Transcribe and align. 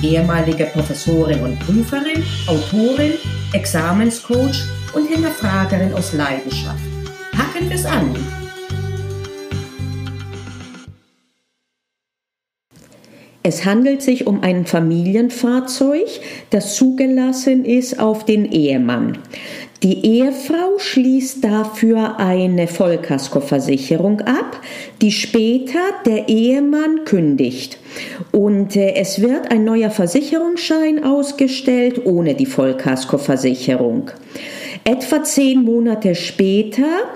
ehemalige 0.02 0.64
Professorin 0.72 1.40
und 1.40 1.60
Prüferin, 1.60 2.24
Autorin, 2.46 3.12
Examenscoach 3.52 4.64
und 4.94 5.10
Hinterfragerin 5.10 5.92
aus 5.92 6.14
Leidenschaft. 6.14 6.80
Packen 7.32 7.68
wir's 7.68 7.84
an! 7.84 8.16
Es 13.42 13.66
handelt 13.66 14.00
sich 14.00 14.26
um 14.26 14.40
ein 14.40 14.64
Familienfahrzeug, 14.64 16.06
das 16.48 16.76
zugelassen 16.76 17.66
ist 17.66 17.98
auf 17.98 18.24
den 18.24 18.50
Ehemann. 18.50 19.18
Die 19.82 20.06
Ehefrau 20.06 20.78
schließt 20.78 21.42
dafür 21.42 22.20
eine 22.20 22.68
Vollkaskoversicherung 22.68 24.20
ab, 24.20 24.60
die 25.00 25.10
später 25.10 25.80
der 26.06 26.28
Ehemann 26.28 27.04
kündigt. 27.04 27.78
Und 28.30 28.76
äh, 28.76 28.94
es 28.94 29.20
wird 29.20 29.50
ein 29.50 29.64
neuer 29.64 29.90
Versicherungsschein 29.90 31.02
ausgestellt 31.02 32.06
ohne 32.06 32.34
die 32.34 32.46
Vollkaskoversicherung. 32.46 34.12
Etwa 34.84 35.24
zehn 35.24 35.64
Monate 35.64 36.14
später 36.14 37.10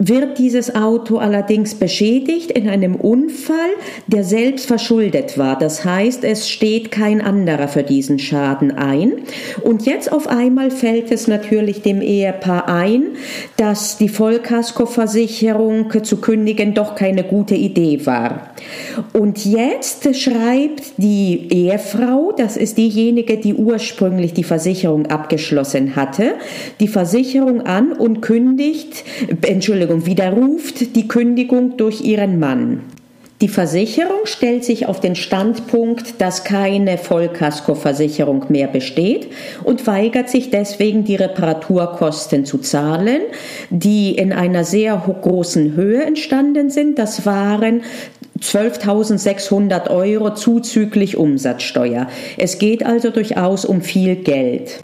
wird 0.00 0.38
dieses 0.38 0.74
Auto 0.74 1.18
allerdings 1.18 1.74
beschädigt 1.74 2.50
in 2.50 2.68
einem 2.68 2.94
Unfall, 2.96 3.70
der 4.06 4.24
selbst 4.24 4.64
verschuldet 4.64 5.36
war. 5.36 5.58
Das 5.58 5.84
heißt, 5.84 6.24
es 6.24 6.48
steht 6.48 6.90
kein 6.90 7.20
anderer 7.20 7.68
für 7.68 7.82
diesen 7.82 8.18
Schaden 8.18 8.70
ein. 8.72 9.12
Und 9.62 9.84
jetzt 9.84 10.10
auf 10.10 10.26
einmal 10.26 10.70
fällt 10.70 11.12
es 11.12 11.28
natürlich 11.28 11.82
dem 11.82 12.00
Ehepaar 12.00 12.66
ein, 12.66 13.08
dass 13.58 13.98
die 13.98 14.08
Vollkaskoversicherung 14.08 15.92
zu 16.02 16.16
kündigen 16.16 16.72
doch 16.72 16.94
keine 16.94 17.22
gute 17.22 17.54
Idee 17.54 18.06
war. 18.06 18.54
Und 19.12 19.44
jetzt 19.44 20.16
schreibt 20.16 20.94
die 20.96 21.48
Ehefrau, 21.50 22.32
das 22.34 22.56
ist 22.56 22.78
diejenige, 22.78 23.36
die 23.36 23.52
ursprünglich 23.52 24.32
die 24.32 24.44
Versicherung 24.44 25.06
abgeschlossen 25.06 25.94
hatte, 25.94 26.36
die 26.80 26.88
Versicherung 26.88 27.60
an 27.66 27.92
und 27.92 28.22
kündigt, 28.22 29.04
Entschuldigung, 29.42 29.89
Entschuldigung, 29.90 30.06
widerruft 30.06 30.96
die 30.96 31.08
Kündigung 31.08 31.76
durch 31.76 32.00
ihren 32.02 32.38
Mann. 32.38 32.82
Die 33.40 33.48
Versicherung 33.48 34.20
stellt 34.24 34.64
sich 34.64 34.86
auf 34.86 35.00
den 35.00 35.16
Standpunkt, 35.16 36.20
dass 36.20 36.44
keine 36.44 36.98
Vollkaskoversicherung 36.98 38.44
mehr 38.50 38.68
besteht 38.68 39.28
und 39.64 39.86
weigert 39.86 40.28
sich 40.28 40.50
deswegen, 40.50 41.04
die 41.04 41.16
Reparaturkosten 41.16 42.44
zu 42.44 42.58
zahlen, 42.58 43.22
die 43.70 44.14
in 44.14 44.32
einer 44.32 44.64
sehr 44.64 44.96
großen 44.96 45.74
Höhe 45.74 46.04
entstanden 46.04 46.68
sind. 46.68 46.98
Das 46.98 47.24
waren 47.24 47.82
12.600 48.40 49.88
Euro 49.90 50.34
zuzüglich 50.34 51.16
Umsatzsteuer. 51.16 52.08
Es 52.36 52.58
geht 52.58 52.84
also 52.84 53.10
durchaus 53.10 53.64
um 53.64 53.80
viel 53.80 54.16
Geld. 54.16 54.82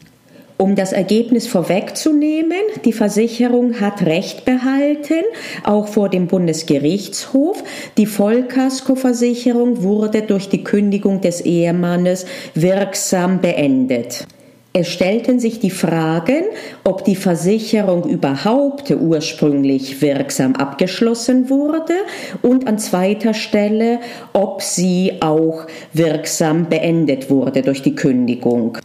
Um 0.59 0.75
das 0.75 0.93
Ergebnis 0.93 1.47
vorwegzunehmen, 1.47 2.57
die 2.87 2.95
Versicherung 2.95 3.79
hat 3.79 4.07
Recht 4.07 4.47
behalten, 4.47 5.23
auch 5.65 5.87
vor 5.87 6.09
dem 6.09 6.29
Bundesgerichtshof. 6.29 7.63
Die 7.99 8.07
Vollkaskoversicherung 8.07 9.83
wurde 9.83 10.23
durch 10.23 10.49
die 10.49 10.65
Kündigung 10.65 11.21
des 11.21 11.43
Ehemannes 11.43 12.25
wirksam 12.55 13.43
beendet. 13.43 14.27
Es 14.73 14.89
stellten 14.89 15.41
sich 15.41 15.61
die 15.61 15.71
Fragen, 15.71 16.45
ob 16.85 17.05
die 17.05 17.17
Versicherung 17.17 18.05
überhaupt 18.05 18.91
ursprünglich 18.91 20.01
wirksam 20.01 20.55
abgeschlossen 20.55 21.51
wurde 21.51 21.95
und 22.41 22.67
an 22.67 22.79
zweiter 22.79 23.35
Stelle, 23.35 24.01
ob 24.33 24.63
sie 24.63 25.13
auch 25.21 25.67
wirksam 25.93 26.71
beendet 26.71 27.29
wurde 27.29 27.61
durch 27.61 27.83
die 27.83 27.95
Kündigung. 27.95 28.79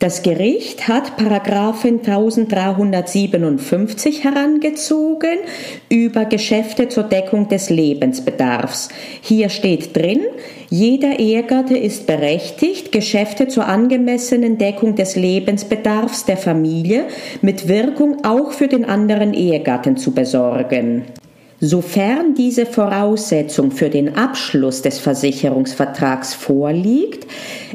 Das 0.00 0.22
Gericht 0.22 0.86
hat 0.86 1.16
Paragraphen 1.16 1.98
1357 1.98 4.22
herangezogen 4.22 5.38
über 5.88 6.24
Geschäfte 6.24 6.88
zur 6.88 7.02
Deckung 7.02 7.48
des 7.48 7.68
Lebensbedarfs. 7.68 8.90
Hier 9.20 9.48
steht 9.48 9.96
drin, 9.96 10.20
jeder 10.70 11.18
Ehegatte 11.18 11.76
ist 11.76 12.06
berechtigt, 12.06 12.92
Geschäfte 12.92 13.48
zur 13.48 13.66
angemessenen 13.66 14.56
Deckung 14.56 14.94
des 14.94 15.16
Lebensbedarfs 15.16 16.26
der 16.26 16.36
Familie 16.36 17.06
mit 17.42 17.66
Wirkung 17.66 18.24
auch 18.24 18.52
für 18.52 18.68
den 18.68 18.84
anderen 18.84 19.34
Ehegatten 19.34 19.96
zu 19.96 20.12
besorgen. 20.12 21.06
Sofern 21.60 22.34
diese 22.34 22.66
Voraussetzung 22.66 23.72
für 23.72 23.90
den 23.90 24.16
Abschluss 24.16 24.80
des 24.80 25.00
Versicherungsvertrags 25.00 26.32
vorliegt, 26.32 27.26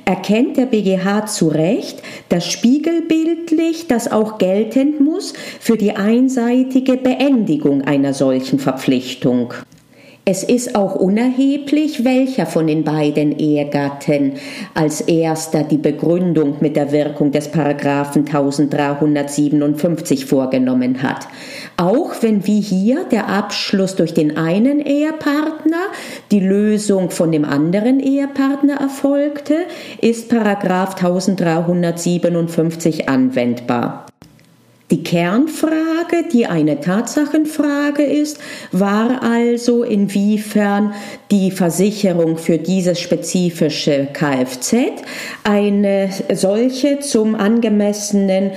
erkennt 0.06 0.56
der 0.56 0.68
BGH 0.68 1.26
zu 1.26 1.50
Recht, 1.50 2.02
dass 2.30 2.50
spiegelbildlich 2.50 3.88
das 3.88 4.10
auch 4.10 4.38
geltend 4.38 5.02
muss 5.02 5.34
für 5.60 5.76
die 5.76 5.98
einseitige 5.98 6.96
Beendigung 6.96 7.82
einer 7.82 8.14
solchen 8.14 8.58
Verpflichtung. 8.58 9.54
Es 10.26 10.42
ist 10.42 10.76
auch 10.76 10.96
unerheblich, 10.96 12.06
welcher 12.06 12.46
von 12.46 12.68
den 12.68 12.86
beiden 12.86 13.38
Ehegatten 13.38 14.36
als 14.74 15.02
erster 15.02 15.66
die 15.66 15.78
Begründung 15.78 16.56
mit 16.62 16.78
der 16.78 16.94
Wirkung 16.94 17.34
des 17.34 17.50
Paragraphen 17.50 18.26
1357 18.26 20.26
vorgenommen 20.26 21.04
hat. 21.04 21.28
Auch 21.76 22.14
wenn 22.22 22.48
wie 22.48 22.62
hier 22.62 23.04
der 23.04 23.28
Abschluss 23.28 23.98
durch 23.98 24.14
den 24.14 24.38
einen 24.38 24.80
Ehepartner, 24.80 25.88
die 26.32 26.40
Lösung 26.40 27.10
von 27.10 27.34
dem 27.34 27.44
anderen 27.44 28.00
Ehepartner 28.00 28.76
erfolgte, 28.76 29.56
ist 30.00 30.30
Paragraph 30.30 30.96
1357 30.96 33.10
anwendbar. 33.10 34.06
Die 34.94 35.02
Kernfrage, 35.02 36.26
die 36.32 36.46
eine 36.46 36.80
Tatsachenfrage 36.80 38.04
ist, 38.04 38.38
war 38.72 39.24
also, 39.24 39.82
inwiefern 39.82 40.94
die 41.32 41.50
Versicherung 41.50 42.38
für 42.38 42.60
dieses 42.60 43.00
spezifische 43.00 44.08
Kfz 44.14 44.76
eine 45.44 46.12
solche 46.36 47.00
zum 47.00 47.34
angemessenen 47.34 48.52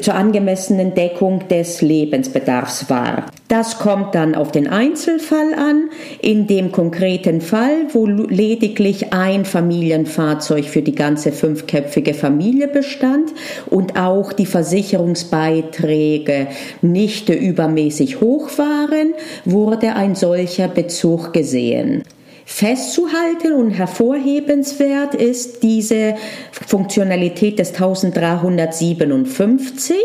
zur 0.00 0.14
angemessenen 0.14 0.94
Deckung 0.94 1.46
des 1.48 1.82
Lebensbedarfs 1.82 2.88
war. 2.88 3.26
Das 3.48 3.78
kommt 3.78 4.14
dann 4.14 4.34
auf 4.34 4.50
den 4.50 4.66
Einzelfall 4.66 5.52
an. 5.54 5.90
In 6.20 6.46
dem 6.46 6.72
konkreten 6.72 7.42
Fall, 7.42 7.88
wo 7.92 8.06
lediglich 8.06 9.12
ein 9.12 9.44
Familienfahrzeug 9.44 10.64
für 10.64 10.82
die 10.82 10.94
ganze 10.94 11.30
fünfköpfige 11.30 12.14
Familie 12.14 12.68
bestand 12.68 13.32
und 13.68 13.98
auch 13.98 14.32
die 14.32 14.46
Versicherungsbeiträge 14.46 16.46
nicht 16.80 17.28
übermäßig 17.28 18.20
hoch 18.20 18.48
waren, 18.56 19.12
wurde 19.44 19.94
ein 19.94 20.14
solcher 20.14 20.68
Bezug 20.68 21.34
gesehen. 21.34 22.02
Festzuhalten 22.46 23.52
und 23.54 23.70
hervorhebenswert 23.70 25.14
ist 25.14 25.62
diese 25.62 26.16
Funktionalität 26.52 27.58
des 27.58 27.72
1357, 27.72 29.96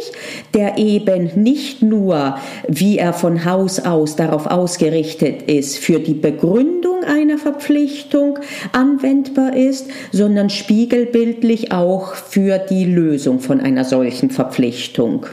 der 0.53 0.77
eben 0.77 1.31
nicht 1.35 1.81
nur, 1.81 2.37
wie 2.67 2.97
er 2.97 3.11
von 3.13 3.45
Haus 3.45 3.79
aus 3.79 4.15
darauf 4.15 4.47
ausgerichtet 4.47 5.43
ist, 5.43 5.77
für 5.77 5.99
die 5.99 6.13
Begründung 6.13 7.03
einer 7.03 7.37
Verpflichtung 7.37 8.39
anwendbar 8.71 9.55
ist, 9.55 9.87
sondern 10.11 10.49
spiegelbildlich 10.49 11.71
auch 11.71 12.13
für 12.13 12.57
die 12.57 12.85
Lösung 12.85 13.41
von 13.41 13.59
einer 13.59 13.83
solchen 13.83 14.29
Verpflichtung. 14.29 15.25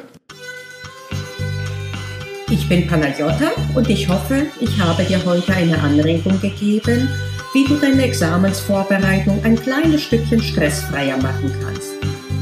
Ich 2.58 2.70
bin 2.70 2.87
Panagiotta 2.87 3.53
und 3.75 3.88
ich 3.91 4.08
hoffe, 4.08 4.47
ich 4.61 4.81
habe 4.81 5.05
dir 5.05 5.23
heute 5.26 5.53
eine 5.53 5.79
Anregung 5.79 6.41
gegeben, 6.41 7.06
wie 7.53 7.67
du 7.67 7.76
deine 7.76 8.03
Examensvorbereitung 8.03 9.44
ein 9.44 9.56
kleines 9.56 10.05
Stückchen 10.05 10.43
stressfreier 10.43 11.19
machen 11.19 11.53
kannst. 11.62 11.93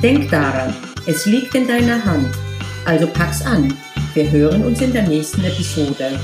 Denk 0.03 0.31
daran, 0.31 0.73
es 1.07 1.27
liegt 1.27 1.57
in 1.57 1.67
deiner 1.67 2.03
Hand. 2.05 2.33
Also 2.85 3.09
pack's 3.09 3.43
an. 3.43 3.75
Wir 4.15 4.31
hören 4.31 4.65
uns 4.65 4.81
in 4.81 4.93
der 4.93 5.03
nächsten 5.03 5.43
Episode. 5.45 6.19